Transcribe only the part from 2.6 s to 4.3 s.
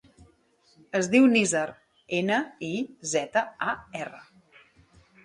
i, zeta, a, erra.